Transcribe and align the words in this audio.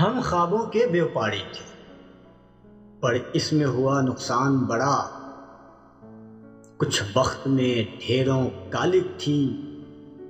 ہم 0.00 0.20
خوابوں 0.24 0.66
کے 0.66 0.86
بیوپاری 0.86 1.42
تھے، 1.52 1.82
پر 3.00 3.16
اس 3.32 3.52
میں 3.52 3.66
ہوا 3.66 4.00
نقصان 4.00 4.58
بڑا۔ 4.58 5.08
کچھ 6.76 7.02
وقت 7.14 7.46
میں 7.46 7.96
ڈھیروں 8.06 8.50
کالک 8.70 9.20
تھی، 9.20 9.56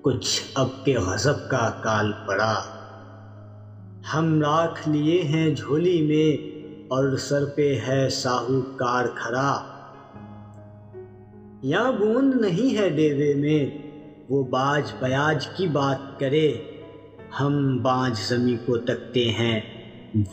کچھ 0.03 0.43
اب 0.55 0.69
کے 0.85 0.97
غضب 0.97 1.51
کا 1.51 1.71
کال 1.81 2.13
پڑا۔ 2.27 2.63
ہم 4.15 4.41
راکھ 4.41 4.89
لیے 4.89 5.23
ہیں 5.23 5.55
جھولی 5.55 6.03
میں 6.03 6.59
اور 6.89 7.17
سر 7.17 7.45
پہ 7.45 7.79
ہے 7.89 8.09
ساہو 8.09 8.61
کار 8.77 9.05
کھڑا۔ 9.15 9.63
یا 11.63 11.91
بوند 11.91 12.35
نہیں 12.35 12.79
ہے 12.79 12.89
ڈیوے 12.89 13.35
میں، 13.35 13.89
وہ 14.29 14.45
باج 14.45 14.93
بیاج 15.01 15.47
کی 15.47 15.67
بات 15.67 16.21
کرے۔ 16.21 16.72
ہم 17.41 17.83
بانج 17.83 18.17
زمیں 18.29 18.67
کو 18.67 18.77
تکتے 18.77 19.31
ہیں، 19.31 19.61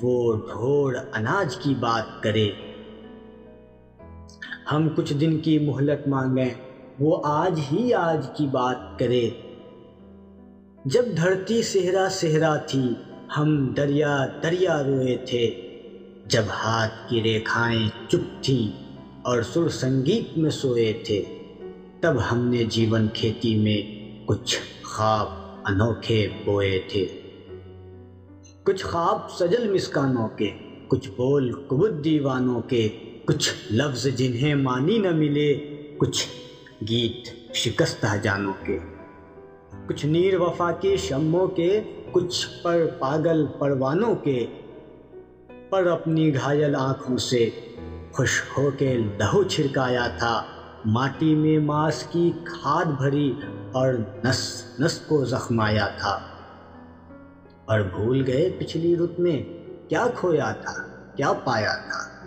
وہ 0.01 0.33
ڈھوڑ 0.33 0.97
اناج 1.13 1.55
کی 1.55 1.75
بات 1.79 2.23
کرے۔ 2.23 2.49
ہم 4.71 4.89
کچھ 4.95 5.13
دن 5.13 5.37
کی 5.37 5.59
مہلت 5.59 6.07
مانگیں، 6.07 6.49
وہ 6.99 7.21
آج 7.23 7.59
ہی 7.71 7.93
آج 7.93 8.27
کی 8.37 8.47
بات 8.47 8.99
کرے۔ 8.99 9.29
جب 10.85 11.05
دھرتی 11.17 11.61
صحرا 11.61 12.07
صحرا 12.11 12.55
تھی، 12.55 12.93
ہم 13.37 13.73
دریا 13.77 14.25
دریا 14.43 14.83
روئے 14.83 15.15
تھے۔ 15.15 15.51
جب 16.25 16.43
ہاتھ 16.63 17.09
کی 17.09 17.21
ریکھائیں 17.21 18.09
چپ 18.09 18.43
تھیں 18.43 18.67
اور 19.21 19.41
سر 19.41 19.69
سنگیت 19.69 20.37
میں 20.37 20.49
سوئے 20.49 20.93
تھے، 21.05 21.23
تب 22.01 22.13
ہم 22.31 22.39
نے 22.39 22.63
جیون 22.63 23.07
کھیتی 23.13 23.55
میں 23.55 23.81
کچھ 24.25 24.59
خواب 24.83 25.27
انوکھے 25.69 26.27
بوئے 26.45 26.79
تھے۔ 26.87 27.05
کچھ 28.63 28.83
خواب 28.83 29.29
سجل 29.29 29.67
مسکانوں 29.67 30.27
کے، 30.27 30.51
کچھ 30.87 31.09
بول 31.09 31.51
کبت 31.51 32.03
دیوانوں 32.03 32.61
کے، 32.61 32.89
کچھ 33.25 33.53
لفظ 33.71 34.07
جنہیں 34.07 34.55
مانی 34.55 34.97
نہ 34.97 35.11
ملے، 35.11 35.57
کچھ 35.97 36.27
گیت 36.89 37.53
شکستہ 37.53 38.17
جانوں 38.17 38.53
کے۔ 38.65 38.77
کچھ 39.87 40.05
نیر 40.05 40.37
وفا 40.37 40.71
کے 40.71 40.97
شموں 40.97 41.47
کے، 41.47 41.81
کچھ 42.11 42.47
پر 42.63 42.85
پاگل 42.99 43.45
پروانوں 43.45 44.15
کے۔ 44.15 44.45
پر 45.69 45.85
اپنی 45.85 46.33
گھائل 46.35 46.75
آنکھوں 46.75 47.17
سے 47.17 47.49
خوش 48.11 48.43
ہو 48.57 48.71
کے 48.71 48.97
لہو 48.97 49.43
چھڑکایا 49.43 50.07
تھا۔ 50.07 50.43
ماٹی 50.85 51.35
میں 51.35 51.59
ماس 51.59 52.03
کی 52.03 52.31
کھاد 52.43 52.85
بھری 52.85 53.33
اور 53.71 53.93
نس 54.23 54.68
نس 54.79 54.99
کو 54.99 55.25
زخمایا 55.25 55.87
تھا۔ 55.87 56.19
اور 57.65 57.79
بھول 57.79 58.23
گئے 58.27 58.49
پچھلی 58.57 58.95
رت 58.95 59.19
میں 59.19 59.43
کیا 59.89 60.07
کھویا 60.15 60.51
تھا، 60.51 60.87
کیا 61.15 61.33
پایا 61.33 61.73
تھا۔ 61.75 62.19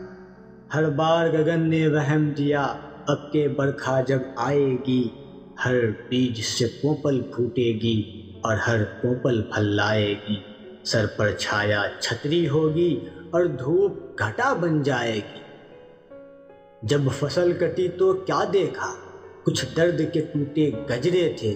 ہر 0.74 0.88
بار 0.88 1.26
گگن 1.26 1.60
نے 1.70 1.88
وہم 1.88 2.30
دیا، 2.30 2.74
اب 3.06 3.32
کے 3.32 3.48
برکھا 3.48 4.00
جب 4.00 4.20
آئے 4.36 4.76
گی، 4.86 5.08
ہر 5.64 5.90
بیج 6.08 6.40
سے 6.40 6.66
پوپل 6.66 7.22
پھوٹے 7.22 7.72
گی 7.82 8.02
اور 8.40 8.56
ہر 8.56 8.84
پوپل 8.84 9.42
پھل 9.42 9.64
لائے 9.64 10.14
گی۔ 10.28 10.36
سر 10.84 11.06
پر 11.06 11.32
چھایا 11.32 11.82
چھتری 12.00 12.48
ہوگی 12.48 12.96
اور 13.30 13.44
دھوپ 13.44 13.92
گھٹا 14.18 14.52
بن 14.52 14.82
جائے 14.82 15.14
گی۔ 15.14 15.40
جب 16.82 17.00
فصل 17.18 17.52
کٹی 17.52 17.88
تو 17.88 18.12
کیا 18.12 18.44
دیکھا؟ 18.52 18.94
کچھ 19.42 19.64
درد 19.76 20.00
کے 20.12 20.20
ٹوٹے 20.20 20.70
گجرے 20.90 21.28
تھے۔ 21.38 21.54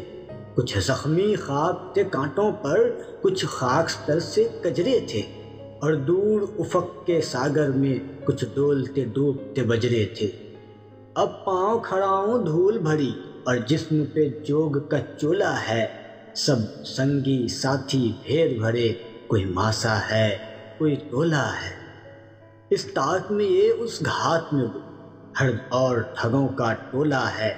کچھ 0.57 0.79
زخمی 0.79 1.35
خاک 1.35 1.95
تھے 1.95 2.05
کانٹوں 2.05 2.53
پر 2.53 2.91
کچھ 3.23 3.47
خاک 3.47 3.91
ستر 3.91 4.21
سے 4.21 4.49
کجرے 4.62 5.01
تھے 5.09 5.23
اور 5.81 5.93
دور 5.93 6.41
افق 6.59 7.07
کے 7.07 7.21
ساگر 7.21 7.71
میں 7.71 7.99
کچھ 8.25 8.45
ڈولتے 8.55 9.05
ڈوبتے 9.05 9.62
بجرے 9.62 10.07
تھے۔ 10.19 10.31
اب 11.15 11.45
پاؤں 11.45 11.79
کھڑاؤں 11.79 12.39
دھول 12.39 12.78
بھری 12.78 13.12
اور 13.44 13.56
جسم 13.56 14.05
پہ 14.05 14.21
جوگ 14.44 14.71
کا 14.71 14.97
چولا 15.21 15.55
ہے۔ 15.69 15.87
سب 16.34 16.84
سنگی 16.84 17.49
ساتھی 17.49 18.12
بھیر 18.23 18.59
بھرے، 18.59 18.93
کوئی 19.27 19.44
ماسا 19.44 19.99
ہے، 20.11 20.37
کوئی 20.78 20.97
تولا 20.97 21.49
ہے۔ 21.49 21.71
اس 22.71 22.84
تاک 22.84 23.33
میں 23.33 23.44
یہ 23.44 23.73
اس 23.78 24.03
گھات 24.05 24.53
میں 24.53 24.65
وہ، 24.65 24.81
ہر 25.41 25.50
اور 25.69 25.97
ٹھگوں 25.97 26.49
کا 26.49 26.73
ٹولا 26.73 27.38
ہے۔ 27.38 27.55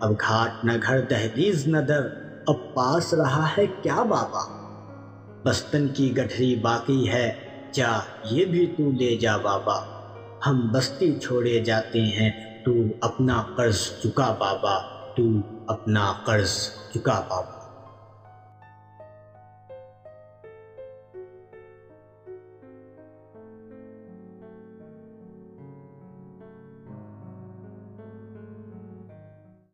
اب 0.00 0.12
گھاٹ 0.20 0.64
نہ 0.64 0.72
گھر 0.82 1.00
دہلیز 1.00 1.66
نہ 1.66 1.78
در۔ 1.78 2.29
اب 2.46 2.74
پاس 2.74 3.14
رہا 3.14 3.48
ہے 3.58 3.66
کیا 3.82 4.02
بابا؟ 4.02 4.60
بستن 5.44 5.88
کی 5.88 6.16
گٹھری 6.16 6.56
باقی 6.56 7.08
ہے، 7.08 7.32
جا 7.72 7.98
یہ 8.24 8.44
بھی 8.44 8.66
تو 8.66 8.90
لے 8.90 9.16
جا 9.16 9.36
بابا۔ 9.36 9.84
ہم 10.46 10.72
بستی 10.72 11.18
چھوڑے 11.18 11.60
جاتے 11.60 12.00
ہیں، 12.00 12.64
تو 12.64 12.72
اپنا 13.00 13.42
قرض 13.56 13.76
چکا 13.76 14.34
بابا، 14.38 14.78
تو 15.16 15.22
اپنا 15.66 16.12
قرض 16.24 16.50
چکا 16.94 17.20
بابا۔ 17.28 17.59